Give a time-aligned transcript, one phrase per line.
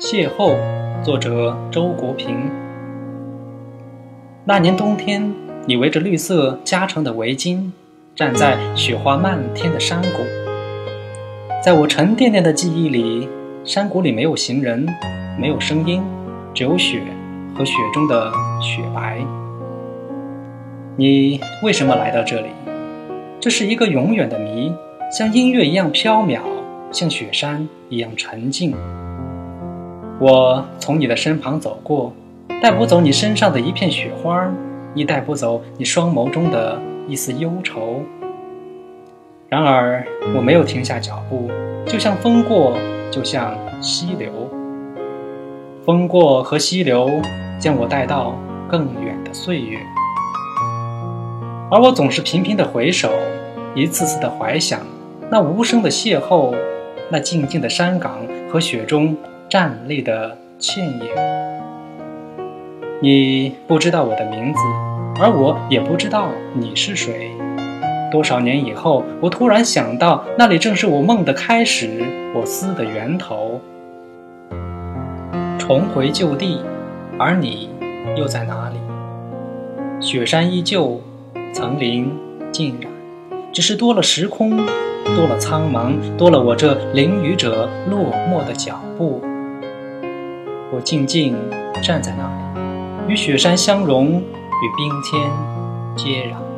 [0.00, 0.56] 邂逅，
[1.04, 2.50] 作者周国平。
[4.46, 5.30] 那年冬天，
[5.66, 7.70] 你围着绿色加成的围巾，
[8.16, 10.24] 站在雪花漫天的山谷。
[11.62, 13.28] 在我沉甸甸的记忆里，
[13.62, 14.88] 山谷里没有行人，
[15.38, 16.02] 没有声音，
[16.54, 17.02] 只有雪
[17.54, 18.32] 和雪中的
[18.62, 19.18] 雪白。
[20.96, 22.48] 你为什么来到这里？
[23.38, 24.72] 这是一个永远的谜，
[25.12, 26.40] 像音乐一样飘渺，
[26.90, 28.74] 像雪山一样沉静。
[30.20, 32.12] 我从你的身旁走过，
[32.62, 34.52] 带不走你身上的一片雪花，
[34.92, 38.02] 你带不走你双眸中的一丝忧愁。
[39.48, 40.04] 然而，
[40.36, 41.50] 我没有停下脚步，
[41.86, 42.76] 就像风过，
[43.10, 44.30] 就像溪流。
[45.86, 47.10] 风过和溪流
[47.58, 49.78] 将我带到更远的岁月，
[51.70, 53.08] 而我总是频频的回首，
[53.74, 54.80] 一次次的怀想
[55.30, 56.54] 那无声的邂逅，
[57.08, 58.20] 那静静的山岗
[58.52, 59.16] 和雪中。
[59.50, 61.08] 站立的倩影，
[63.02, 64.60] 你不知道我的名字，
[65.20, 67.32] 而我也不知道你是谁。
[68.12, 71.90] 多少年以后，我突然想到，那里正是我梦的开始，
[72.32, 73.60] 我思的源头。
[75.58, 76.62] 重回旧地，
[77.18, 77.70] 而你
[78.16, 78.76] 又在哪里？
[80.00, 81.00] 雪山依旧，
[81.52, 82.16] 层林
[82.52, 82.88] 尽染，
[83.52, 84.56] 只是多了时空，
[85.16, 89.20] 多了苍茫，多了我这淋雨者落寞的脚步。
[90.72, 91.36] 我静静
[91.82, 95.30] 站在那里，与雪山相融，与冰天
[95.96, 96.49] 接壤。